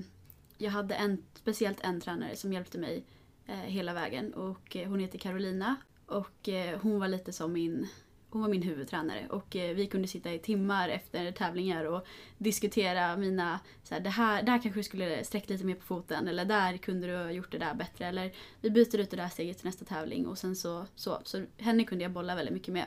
[0.57, 3.03] jag hade en, speciellt en tränare som hjälpte mig
[3.45, 4.33] eh, hela vägen.
[4.33, 5.75] Och eh, hon heter Carolina.
[6.05, 7.87] Och eh, hon var lite som min,
[8.29, 9.27] hon var min huvudtränare.
[9.29, 14.09] Och eh, vi kunde sitta i timmar efter tävlingar och diskutera mina, så här, det
[14.09, 17.31] här, där kanske du skulle sträckt lite mer på foten eller där kunde du ha
[17.31, 20.37] gjort det där bättre eller vi byter ut det där steget till nästa tävling och
[20.37, 22.85] sen så, så, så henne kunde jag bolla väldigt mycket med.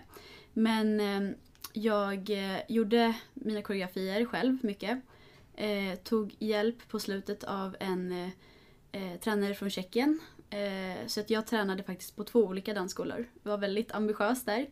[0.53, 1.37] Men eh,
[1.73, 5.01] jag eh, gjorde mina koreografier själv mycket.
[5.57, 8.29] Eh, tog hjälp på slutet av en eh,
[8.93, 10.21] eh, tränare från Tjeckien.
[10.51, 13.25] Eh, så att jag tränade faktiskt på två olika dansskolor.
[13.43, 14.67] Jag var väldigt ambitiös där.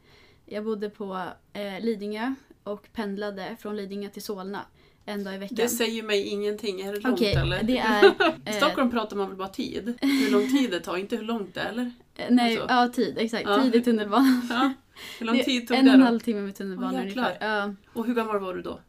[0.47, 4.65] Jag bodde på eh, Lidingö och pendlade från Lidingö till Solna
[5.05, 5.57] en dag i veckan.
[5.57, 7.63] Det säger mig ingenting, är det långt Okej, eller?
[7.63, 8.05] det är...
[8.51, 9.99] I Stockholm pratar man väl bara tid?
[10.01, 11.93] Hur lång tid det tar, inte hur långt det är eller?
[12.29, 12.75] nej, alltså.
[12.75, 13.49] ja tid, exakt.
[13.49, 13.63] Ja.
[13.63, 14.47] Tid i tunnelbanan.
[14.51, 14.73] Ja.
[15.19, 16.07] Hur lång tid tog en det och en då?
[16.07, 17.37] halv timme med tunnelbanan ungefär.
[17.41, 18.81] Ja, Och hur gammal var du då?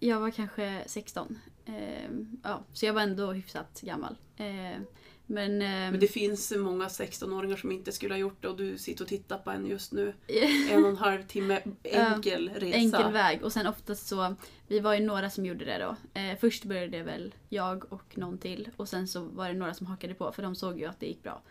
[0.00, 1.38] jag var kanske 16.
[1.66, 4.16] Ehm, ja, så jag var ändå hyfsat gammal.
[4.36, 4.82] Ehm,
[5.26, 5.62] men...
[5.62, 9.04] ehm, Men det finns många 16-åringar som inte skulle ha gjort det och du sitter
[9.04, 10.14] och tittar på en just nu.
[10.70, 12.76] En och en halv timme enkel resa.
[12.76, 13.42] enkel väg.
[13.44, 14.34] Och sen oftast så,
[14.66, 16.20] vi var ju några som gjorde det då.
[16.20, 18.68] Eh, först började det väl jag och någon till.
[18.76, 21.06] Och sen så var det några som hakade på för de såg ju att det
[21.06, 21.42] gick bra.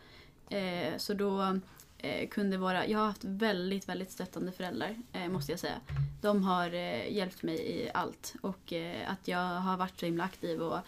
[0.49, 1.59] Eh, så då
[1.97, 5.81] eh, kunde vara, jag har haft väldigt, väldigt stöttande föräldrar eh, måste jag säga.
[6.21, 8.35] De har eh, hjälpt mig i allt.
[8.41, 10.79] Och eh, att jag har varit så himla aktiv och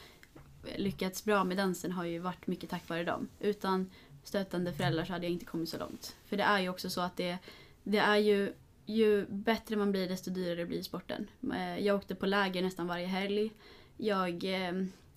[0.76, 3.28] lyckats bra med dansen har ju varit mycket tack vare dem.
[3.40, 3.90] Utan
[4.24, 6.16] stöttande föräldrar så hade jag inte kommit så långt.
[6.26, 7.38] För det är ju också så att det,
[7.84, 8.54] det är ju
[8.90, 11.28] ju bättre man blir desto dyrare blir sporten.
[11.54, 13.52] Eh, jag åkte på läger nästan varje helg.
[13.98, 14.74] Jag eh,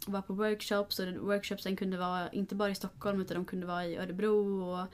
[0.06, 3.86] var på workshops och workshopsen kunde vara inte bara i Stockholm utan de kunde vara
[3.86, 4.86] i Örebro och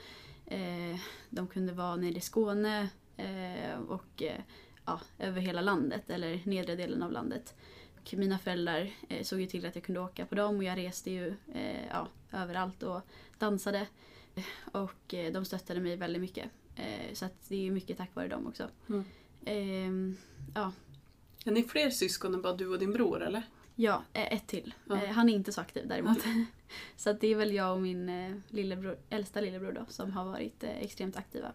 [1.30, 4.40] de kunde vara nere i Skåne eh, och eh,
[4.84, 7.54] ja, över hela landet eller nedre delen av landet.
[8.00, 10.78] Och mina föräldrar eh, såg ju till att jag kunde åka på dem och jag
[10.78, 13.00] reste ju eh, ja, överallt och
[13.38, 13.86] dansade.
[14.72, 16.50] Och eh, de stöttade mig väldigt mycket.
[16.76, 18.68] Eh, så att det är mycket tack vare dem också.
[18.88, 19.04] Mm.
[19.44, 20.16] Ehm,
[20.54, 20.72] ja,
[21.44, 23.42] Är ni fler syskon än bara du och din bror eller?
[23.78, 24.74] Ja, eh, ett till.
[24.84, 25.02] Ja.
[25.02, 26.18] Eh, han är inte så aktiv däremot.
[26.96, 30.24] så att det är väl jag och min eh, lillebror, äldsta lillebror då, som har
[30.24, 31.52] varit extremt aktiva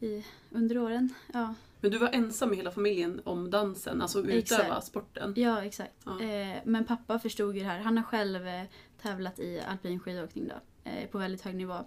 [0.00, 1.14] i, under åren.
[1.32, 4.86] Ja, Men du var ensam i hela familjen om dansen, alltså utöva Exakt.
[4.86, 5.34] sporten.
[5.36, 5.92] ja exakt.
[6.04, 6.18] Ja.
[6.64, 7.78] Men pappa förstod ju det här.
[7.78, 8.48] Han har själv
[9.02, 11.78] tävlat i alpin skidåkning då, på väldigt hög nivå.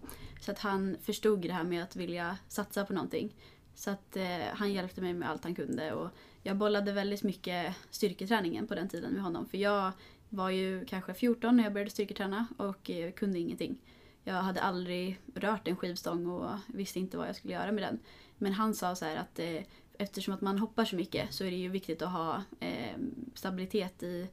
[0.41, 3.35] Så att han förstod det här med att vilja satsa på någonting.
[3.75, 4.17] Så att
[4.53, 6.09] han hjälpte mig med allt han kunde och
[6.43, 9.45] jag bollade väldigt mycket styrketräningen på den tiden med honom.
[9.45, 9.91] För jag
[10.29, 13.77] var ju kanske 14 när jag började styrketräna och eh, kunde ingenting.
[14.23, 17.99] jag hade aldrig rört en skivstång och visste inte vad jag skulle göra med den.
[18.37, 19.63] Men han sa så här att eh,
[19.97, 22.97] eftersom att man hoppar så mycket så är det ju viktigt att ha eh,
[23.33, 24.27] stabilitet i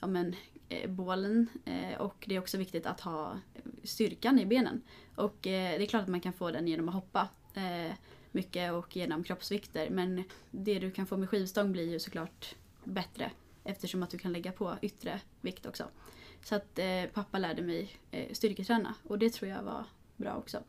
[0.00, 0.34] ja, men,
[0.68, 3.38] eh, bålen eh, och det är också viktigt att ha
[3.84, 4.82] styrkan i benen.
[5.14, 7.28] Och eh, det är klart att man kan få den genom att hoppa
[8.32, 13.30] mycket och genom kroppsvikter men det du kan få med skivstång blir ju såklart bättre
[13.64, 15.84] eftersom att du kan lägga på yttre vikt också.
[16.44, 19.84] Så att eh, pappa lärde mig eh, styrketräna och det tror jag var
[20.16, 20.62] bra också.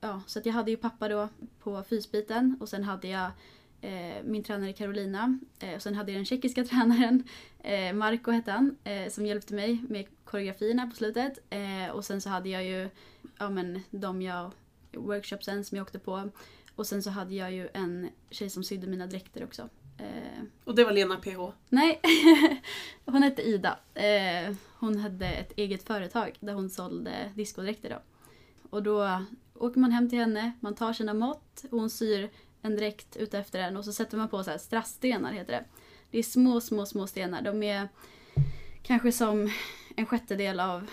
[0.00, 1.28] Ja, så att jag hade ju pappa då
[1.60, 3.30] på fysbiten och sen hade jag
[3.80, 7.24] eh, min tränare Carolina eh, och sen hade jag den tjeckiska tränaren
[7.58, 12.20] eh, Marco hette han eh, som hjälpte mig med koreografierna på slutet eh, och sen
[12.20, 12.88] så hade jag ju
[13.38, 14.50] ja, men, de jag
[14.96, 16.30] workshopsen som jag åkte på
[16.76, 19.68] och sen så hade jag ju en tjej som sydde mina dräkter också.
[19.98, 21.52] Eh, Och det var Lena PH.
[21.68, 22.00] Nej,
[23.04, 23.78] hon hette Ida.
[23.94, 27.98] Eh, hon hade ett eget företag där hon sålde discodräkter då.
[28.70, 32.30] Och då åker man hem till henne, man tar sina mått, hon syr
[32.62, 35.64] en dräkt utefter den och så sätter man på så här strassstenar heter det.
[36.10, 37.42] Det är små, små, små stenar.
[37.42, 37.88] De är
[38.82, 39.50] kanske som
[39.96, 40.90] en sjättedel av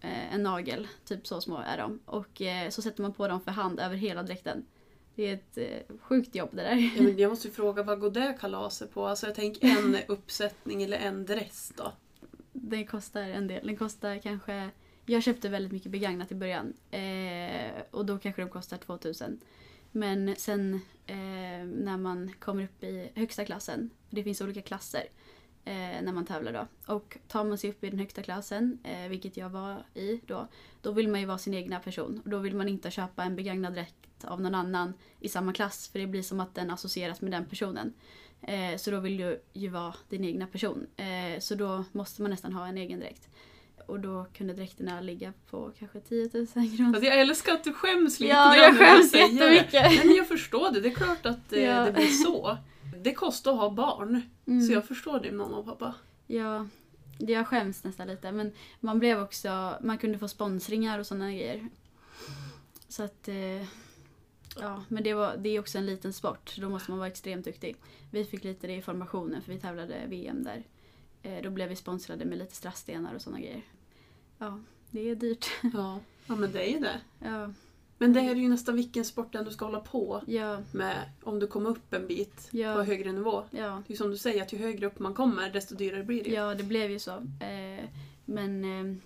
[0.00, 0.88] en nagel.
[1.04, 2.00] Typ så små är de.
[2.04, 4.66] Och eh, så sätter man på dem för hand över hela dräkten.
[5.14, 6.92] Det är ett eh, sjukt jobb det där.
[6.96, 9.06] Ja, men jag måste ju fråga, vad går det kalaset på?
[9.06, 11.92] Alltså jag tänker en uppsättning eller en dress då?
[12.52, 13.66] Den kostar en del.
[13.66, 14.70] Den kostar kanske...
[15.06, 16.72] Jag köpte väldigt mycket begagnat i början.
[16.90, 19.40] Eh, och då kanske de kostar 2000.
[19.90, 20.74] Men sen
[21.06, 21.16] eh,
[21.64, 25.02] när man kommer upp i högsta klassen, för det finns olika klasser
[25.64, 26.94] eh, när man tävlar då.
[26.94, 30.48] Och tar man sig upp i den högsta klassen, eh, vilket jag var i då,
[30.82, 32.20] då vill man ju vara sin egna person.
[32.24, 35.88] Och då vill man inte köpa en begagnad dräkt av någon annan i samma klass,
[35.88, 37.92] för det blir som att den associeras med den personen.
[38.42, 40.86] Eh, så då vill du ju vara din egna person.
[40.96, 43.28] Eh, så då måste man nästan ha en egen dräkt.
[43.86, 47.04] Och då kunde dräkterna ligga på kanske 10 000 kronor.
[47.04, 49.18] Jag älskar att du skäms lite Ja, jag skäms det.
[49.18, 49.72] jättemycket.
[49.72, 51.84] Nej, men jag förstår det, det är klart att eh, Ja.
[51.84, 52.56] det blir så.
[53.02, 54.66] Det kostar att ha barn, Mm.
[54.66, 55.94] så jag förstår din mamma och pappa.
[56.26, 56.66] Ja,
[57.18, 58.32] jag skäms nästan lite.
[58.32, 61.68] Men man blev också, man kunde få sponsringar och sådana grejer.
[62.88, 63.62] Så att, eh,
[64.60, 66.48] ja, men det, var, det är också en liten sport.
[66.48, 67.76] så Då måste man vara extremt duktig.
[68.10, 70.64] Vi fick lite det i formationen för vi tävlade VM där.
[71.22, 73.62] Eh, då blev vi sponsrade med lite strassstenar och sådana grejer.
[74.44, 74.58] Ja,
[74.90, 75.46] det är dyrt.
[75.74, 76.00] Ja.
[76.26, 77.00] ja, men det är ju det.
[77.18, 77.52] Ja,
[77.98, 81.38] Men det är ju nästan vilken sport den du ska hålla på ja, med om
[81.38, 82.74] du kommer upp en bit Ja.
[82.74, 83.42] på högre nivå.
[83.50, 83.82] ja.
[83.86, 86.30] Det är som du säger, att ju högre upp man kommer desto dyrare blir det
[86.30, 86.36] ju.
[86.36, 87.10] Ja, det blev ju så.
[87.40, 87.84] Eh,
[88.24, 88.96] men eh,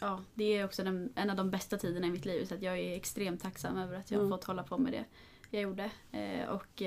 [0.00, 2.44] ja, det är också den, en av de bästa tiderna i mitt liv.
[2.46, 4.38] Så att jag är extremt tacksam över att jag har Mm.
[4.38, 5.04] fått hålla på med det
[5.50, 5.90] jag gjorde.
[6.12, 6.82] Eh, och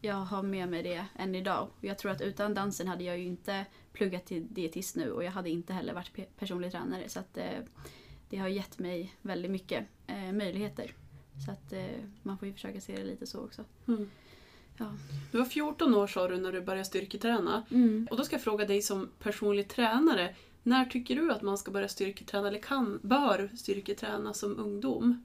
[0.00, 1.68] jag har med mig det än idag.
[1.80, 5.30] Jag tror att utan dansen hade jag ju inte pluggat till dietist nu och jag
[5.30, 7.08] hade inte heller varit pe- personlig tränare.
[7.08, 7.58] Så att eh,
[8.30, 10.94] det har gett mig väldigt mycket eh, möjligheter.
[11.46, 11.84] Så att eh,
[12.22, 13.64] man får ju försöka se det lite så också.
[13.88, 14.10] Mm.
[14.76, 14.92] Ja.
[15.32, 17.62] Du var 14 år sa du när du började styrketräna.
[17.70, 18.08] Mm.
[18.10, 20.34] Och då ska jag fråga dig som personlig tränare.
[20.62, 25.24] När tycker du att man ska börja styrketräna eller kan, bör styrketräna som ungdom?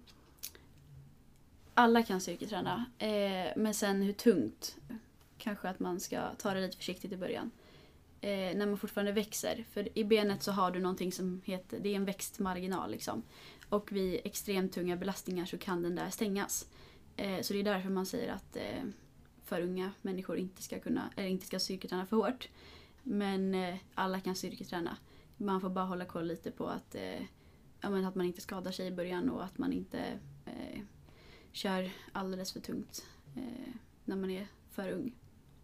[1.78, 2.86] Alla kan styrketräna.
[2.98, 4.78] Eh, men sen hur tungt?
[5.38, 7.52] Kanske att man ska ta det lite försiktigt i början.
[8.22, 9.66] Eh, när man fortfarande växer.
[9.72, 13.24] För i benet så har du någonting som heter, det är en växtmarginal liksom.
[13.70, 16.68] Och vid extremt tunga belastningar så kan den där stängas.
[17.16, 18.84] Eh, så det är därför man säger att eh,
[19.44, 22.50] för unga människor inte ska kunna, eller inte ska styrketräna för hårt.
[23.04, 24.98] Men eh, alla kan styrketräna.
[25.38, 27.22] Man får bara hålla koll lite på att, eh,
[27.82, 30.00] ja, men att man inte skadar sig i början och att man inte
[30.46, 30.82] eh,
[31.56, 33.74] kör alldeles för tungt eh,
[34.06, 35.12] när man är för ung.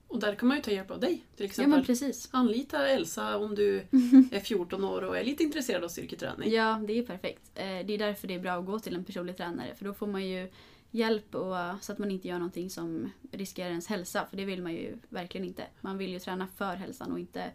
[0.07, 1.69] Och där kan man ju ta hjälp av dig till Ja exempel.
[1.71, 2.29] men precis.
[2.31, 3.77] Anlita Elsa om du
[4.31, 6.51] är 14 år och är lite intresserad av styrketräning.
[6.51, 7.51] Ja, det är perfekt.
[7.55, 9.93] Eh, det är därför det är bra att gå till en personlig tränare för då
[9.93, 10.49] får man ju
[10.91, 14.61] hjälp och, så att man inte gör någonting som riskerar ens hälsa för det vill
[14.61, 15.67] man ju verkligen inte.
[15.81, 17.51] Man vill ju träna för hälsan och inte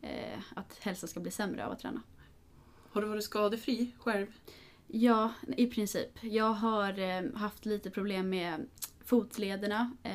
[0.00, 2.02] eh, att hälsan ska bli sämre av att träna.
[2.90, 4.26] Har du varit skadefri själv?
[4.92, 6.08] Ja, i princip.
[6.20, 8.66] Jag har eh, haft lite problem med
[9.04, 9.90] fotlederna.
[10.02, 10.10] Eh,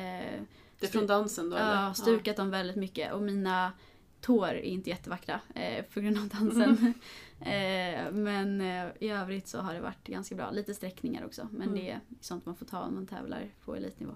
[0.78, 1.82] Det är från dansen då eller?
[1.86, 3.72] Ja, stukat dem väldigt mycket och mina
[4.20, 6.94] tår är inte jättevackra eh, på grund av dansen.
[7.40, 10.50] eh, men eh, i övrigt så har det varit ganska bra.
[10.50, 11.74] Lite sträckningar också men Mm.
[11.74, 14.14] det är sånt man får ta om man tävlar på elitnivå.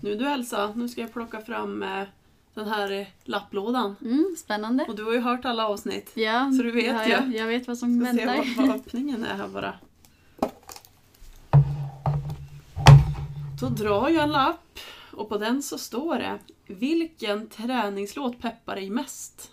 [0.00, 2.02] Nu du Elsa, nu ska jag plocka fram eh,
[2.54, 3.96] den här eh, lapplådan.
[4.00, 4.84] Mm, spännande.
[4.88, 6.10] Och du har ju hört alla avsnitt.
[6.14, 7.10] Ja, Så du vet har ju.
[7.10, 7.34] jag.
[7.34, 8.54] jag vet vad som Ska se väntar.
[8.56, 9.74] vad, vad öppningen är här bara.
[13.60, 14.78] Då drar jag en lapp
[15.12, 19.50] och på den så står det Vilken träningslåt peppar dig mest?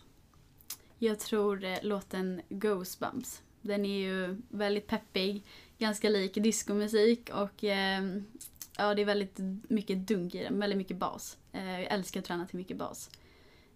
[1.00, 3.42] Jag tror eh, låten Goosebumps.
[3.62, 5.44] Den är ju väldigt peppig,
[5.78, 8.04] ganska lik diskomusik och eh,
[8.78, 9.36] ja, det är väldigt
[9.70, 11.38] mycket dunk i den, väldigt mycket bas.
[11.52, 13.10] Eh, jag älskar att träna till mycket bas.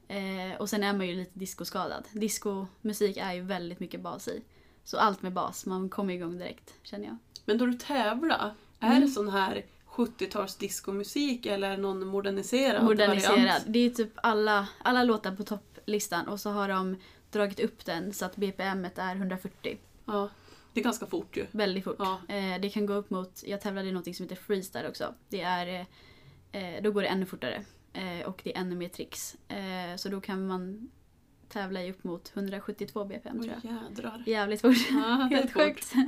[0.07, 2.03] Eh, och sen är man ju lite discoskadad.
[2.11, 4.41] Diskomusik är ju väldigt mycket bas i.
[4.83, 7.17] Så allt med bas, man kommer igång direkt känner jag.
[7.45, 9.01] Men då du tävlar, är Mm.
[9.01, 13.35] det sån här 70-tals diskomusik eller någon moderniserad Moderniserad.
[13.39, 13.63] variant?
[13.67, 16.95] Det är typ alla, alla låtar på topplistan och så har de
[17.31, 19.77] dragit upp den så att BPM är 140.
[20.05, 20.29] Ja,
[20.73, 21.45] det är ganska fort ju.
[21.51, 21.95] Väldigt fort.
[21.99, 22.19] Ja.
[22.27, 25.13] Eh, det kan gå upp mot, jag tävlade i något som heter freestyle också.
[25.29, 25.85] Det är,
[26.51, 27.63] eh, då går det ännu fortare.
[27.93, 29.35] Eh, och det är ännu mer tricks.
[29.47, 30.89] Eh, så då kan man
[31.49, 33.89] tävla i upp mot 172 BPM tror Oj jag.
[33.91, 34.23] jädrar.
[34.27, 34.75] Jävligt fort.
[34.89, 35.61] Ja, det Helt fort.
[35.63, 35.93] sjukt.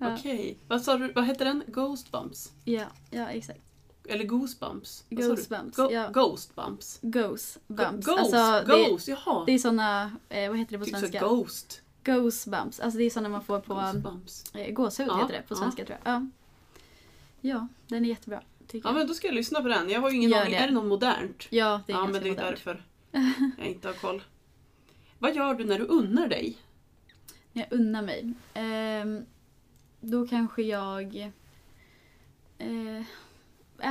[0.00, 0.14] Ja.
[0.14, 1.62] Okej, vad sa du, vad hette den?
[1.66, 2.52] Ghostbumps?
[2.64, 3.60] Ja, ja exakt.
[4.08, 5.04] Eller Goosebumps?
[5.10, 6.10] Goosebumps, Go- ja.
[6.10, 6.98] Ghostbumps?
[7.02, 8.06] Goose bumps.
[8.06, 9.44] Ghost, Alltså, det, ghost, jaha.
[9.46, 11.20] det är såna, eh, vad heter det på typ svenska?
[11.20, 11.82] ghost.
[12.14, 12.80] Goosebumps.
[12.80, 13.74] Alltså det är såna man får på
[14.58, 15.56] eh, gåshud Ja, heter det på ja.
[15.56, 16.14] svenska tror jag.
[16.14, 16.26] Ja.
[17.40, 18.42] ja, den är jättebra.
[18.72, 19.08] Ja men jag.
[19.08, 19.90] då ska jag lyssna på den.
[19.90, 20.52] Jag har ju ingen Gör aning.
[20.52, 20.58] det.
[20.58, 21.46] Är det något modernt?
[21.50, 22.50] Ja, det är ja men det är modernt.
[22.64, 22.84] därför
[23.58, 24.22] jag inte har koll.
[25.18, 26.56] Vad gör du när du unnar dig?
[27.52, 28.32] Jag unnar mig.
[28.54, 29.24] Ehm,
[30.00, 31.16] då kanske jag
[32.58, 33.00] eh,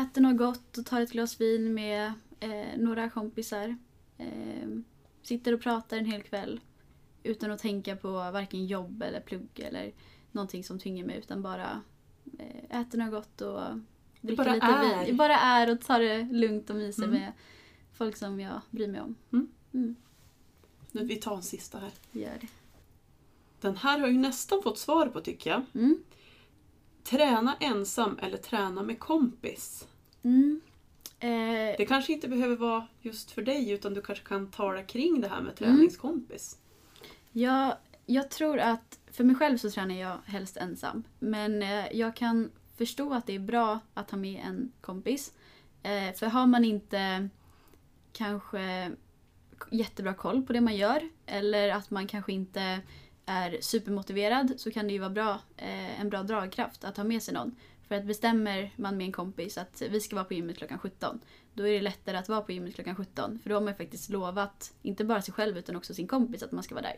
[0.01, 3.77] äter något gott och tar ett glas vin med eh, några kompisar.
[4.17, 4.84] Ehm,
[5.23, 6.60] sitter och pratar en hel kväll
[7.23, 9.91] utan att tänka på varken jobb eller plugg eller
[10.32, 11.82] någonting som tynger mig utan bara
[12.39, 13.62] eh, äter något gott och
[14.21, 15.06] dricker bara lite är.
[15.06, 15.17] vin.
[15.17, 17.19] Bara är och tar det lugnt och myser Mm.
[17.19, 17.32] med
[17.93, 19.15] folk som jag bryr mig om.
[19.34, 19.47] Mm.
[19.73, 19.95] Mm,
[20.91, 21.91] Nu, vi tar en sista här.
[22.12, 22.47] gör det.
[23.62, 25.62] Den här har ju nästan fått svar på tycker jag.
[25.75, 25.97] Mm.
[27.03, 29.88] Träna ensam eller träna med kompis?
[30.23, 30.62] Mm.
[31.19, 31.30] Eh,
[31.77, 35.27] Det kanske inte behöver vara just för dig utan du kanske kan tala kring det
[35.27, 35.45] här Mm.
[35.47, 36.58] med träningskompis.
[37.38, 41.04] Jag, jag tror att för mig själv så tränar jag helst ensam.
[41.19, 45.34] Men eh, jag kan förstå att det är bra att ha med en kompis.
[45.84, 47.30] Eh, för har man inte
[48.13, 48.91] kanske
[49.71, 52.80] jättebra koll på det man gör eller att man kanske inte
[53.26, 57.23] är supermotiverad så kan det ju vara bra, eh, en bra dragkraft att ha med
[57.23, 57.56] sig någon.
[57.88, 61.19] För att bestämmer man med en kompis att vi ska vara på gymmet klockan 17
[61.54, 63.78] då är det lättare att vara på gymmet klockan 17 för då har man ju
[63.78, 66.97] faktiskt lovat, inte bara sig själv utan också sin kompis att man ska vara där.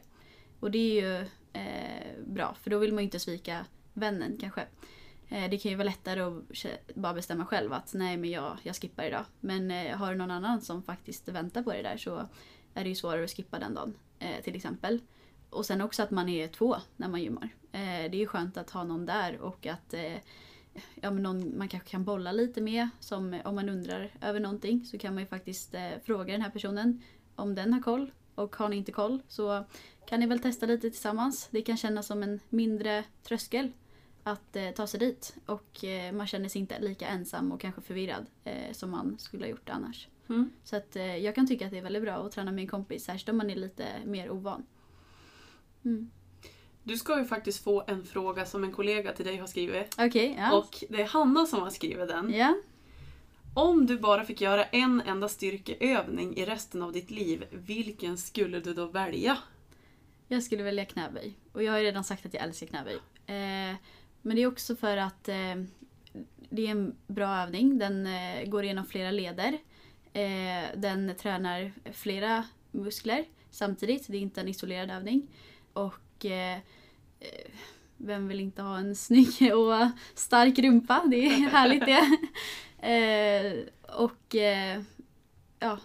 [0.59, 4.61] Och det är ju eh, bra för då vill man ju inte svika vännen kanske.
[5.29, 8.75] Eh, det kan ju vara lättare att bara bestämma själv att nej men jag, jag
[8.75, 9.25] skippar idag.
[9.39, 12.29] Men eh, har du någon annan som faktiskt väntar på dig där så
[12.73, 15.01] är det ju svårare att skippa den dagen eh, till exempel.
[15.49, 17.49] Och sen också att man är två när man gymmar.
[17.71, 20.17] Eh, det är ju skönt att ha någon där och att eh,
[20.95, 22.89] ja, men någon man kanske kan bolla lite med.
[22.99, 26.49] Som om man undrar över någonting så kan man ju faktiskt eh, fråga den här
[26.49, 27.03] personen
[27.35, 28.11] om den har koll.
[28.35, 29.65] Och har ni inte koll så
[30.09, 31.47] kan ni väl testa lite tillsammans.
[31.51, 33.71] Det kan kännas som en mindre tröskel
[34.23, 35.35] att eh, ta sig dit.
[35.45, 39.43] Och eh, man känner sig inte lika ensam och kanske förvirrad eh, som man skulle
[39.43, 40.07] ha gjort annars.
[40.29, 40.49] Mm.
[40.63, 42.67] Så att, eh, jag kan tycka att det är väldigt bra att träna med en
[42.67, 44.65] kompis, särskilt om man är lite mer ovan.
[45.85, 46.11] Mm.
[46.83, 49.95] Du ska ju faktiskt få en fråga som en kollega till dig har skrivit.
[49.99, 50.57] Okej, ja.
[50.57, 52.33] Och det är Hanna som har skrivit den.
[52.33, 52.55] ja.
[53.53, 58.59] Om du bara fick göra en enda styrkeövning i resten av ditt liv, vilken skulle
[58.59, 59.37] du då välja?
[60.31, 61.37] Jag skulle välja knäböj.
[61.51, 62.95] Och jag har ju redan sagt att jag älskar knäböj.
[63.25, 63.75] Eh,
[64.21, 65.55] men det är också för att eh,
[66.49, 67.77] det är en bra övning.
[67.77, 69.57] Den eh, går igenom flera leder.
[70.13, 74.07] Eh, den tränar flera muskler samtidigt.
[74.07, 75.27] Det är inte en isolerad övning.
[75.73, 76.57] Och eh,
[77.19, 77.51] eh,
[77.97, 81.03] vem vill inte ha en snygg och stark rumpa?
[81.07, 82.05] Det är härligt det.
[83.97, 84.35] Och
[85.59, 85.77] ja,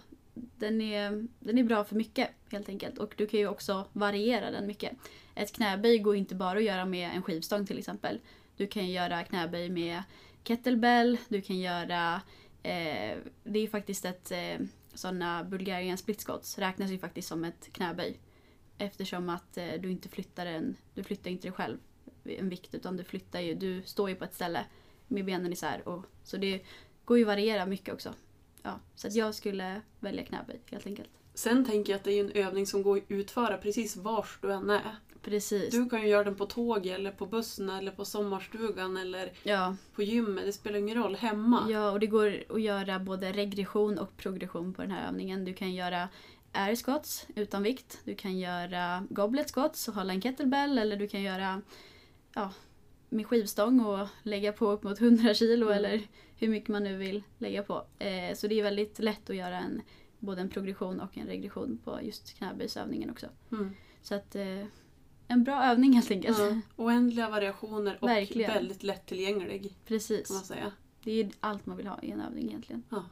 [0.59, 2.97] den är, den är bra för mycket helt enkelt.
[2.97, 4.91] Och du kan ju också variera den mycket.
[5.35, 8.19] Ett knäböj går inte bara att göra med en skivstång till exempel.
[8.57, 10.03] Du kan göra knäböj med
[10.43, 12.21] kettlebell, du kan göra...
[12.63, 14.31] Eh, det är ju faktiskt ett...
[14.31, 18.19] Eh, sådana Bulgarian split squats räknas ju faktiskt som ett knäböj.
[18.77, 20.75] Eftersom att eh, du inte flyttar en...
[20.93, 21.77] Du flyttar inte dig själv
[22.23, 23.55] en vikt utan du flyttar ju...
[23.55, 24.65] Du står ju på ett ställe
[25.07, 25.87] med benen isär.
[25.87, 26.61] Och, så det
[27.05, 28.13] går ju att variera mycket också.
[28.65, 31.09] Ja, så att jag skulle välja knäböj helt enkelt.
[31.33, 34.51] Sen tänker jag att det är en övning som går att utföra precis vars du
[34.53, 34.95] än är.
[35.21, 35.71] Precis.
[35.71, 39.75] Du kan ju göra den på tåg eller på bussen eller på sommarstugan eller Ja,
[39.95, 40.45] på gymmet.
[40.45, 41.15] Det spelar ingen roll.
[41.15, 41.67] Hemma.
[41.69, 45.45] ja, och det går att göra både regression och progression på den här övningen.
[45.45, 46.09] Du kan göra
[46.51, 47.99] air squats utan vikt.
[48.03, 50.77] Du kan göra goblet squats och hålla en kettlebell.
[50.77, 51.61] Eller du kan göra
[52.33, 52.53] ja,
[53.09, 55.77] med skivstång och lägga på upp mot 100 kilo Mm.
[55.77, 56.01] eller
[56.37, 57.85] hur mycket man nu vill lägga på.
[57.99, 59.81] Eh, så det är väldigt lätt att göra en,
[60.19, 63.27] både en progression och en regression på just knäböjsövningen också.
[63.51, 63.73] Mm.
[64.01, 64.65] Så att eh,
[65.27, 66.37] en bra övning helt enkelt.
[66.39, 68.53] Ja, oändliga variationer och Verkligen.
[68.53, 70.27] väldigt lättillgänglig Precis.
[70.27, 70.71] kan man säga.
[71.03, 72.83] Det är allt man vill ha i en övning egentligen.
[72.89, 73.03] Ja.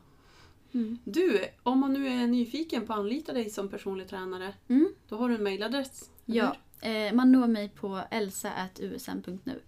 [0.73, 0.97] Mm.
[1.03, 4.93] Du, om man nu är nyfiken på att anlita dig som personlig tränare, Mm.
[5.09, 6.09] då har du en mailadress.
[6.25, 9.61] Ja, eh, man når mig på elsa.usm.nu.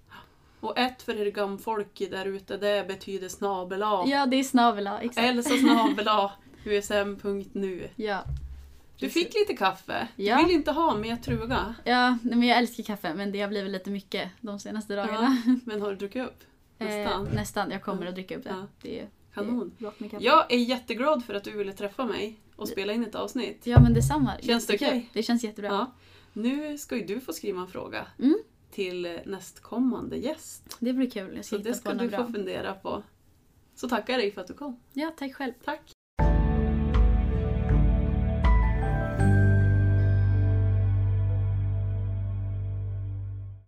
[0.66, 3.80] Och ett för er gamfolk där ute, det betyder snabel.
[3.80, 5.28] Ja, det är snabel exakt.
[5.28, 6.08] Elsa snabel
[6.66, 7.90] usm.nu.
[7.96, 8.24] Ja,
[9.00, 10.08] Du fick lite kaffe.
[10.16, 10.38] Ja.
[10.38, 11.76] Du vill inte ha mer truga.
[11.84, 15.38] ja men jag älskar kaffe men det har blivit lite mycket de senaste dagarna.
[15.66, 16.44] Men har du druckit upp?
[16.80, 17.26] Eh, Nästan.
[17.34, 18.50] nästan, jag kommer att dricka upp det.
[18.50, 18.68] Ja.
[18.82, 19.72] Det är, Kanon.
[19.80, 20.22] det är.
[20.22, 23.62] Jag är jätteglad för att du ville träffa mig och spela in ett avsnitt.
[23.64, 24.32] Ja men detsamma.
[24.42, 25.10] Känns det okej?
[25.14, 25.70] Det känns jättebra.
[25.72, 25.92] Ja.
[26.34, 28.38] Nu ska ju du få skriva en fråga Mm.
[28.76, 30.78] Till nästkommande gäst.
[30.80, 31.36] Det blir kul.
[31.36, 33.04] Jag ska Så det ska du få fundera på.
[33.76, 34.80] Så tackar jag dig för att du kom.
[34.94, 35.54] Ja, tack själv.
[35.64, 35.95] Tack!